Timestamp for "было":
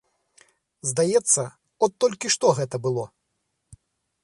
2.89-3.05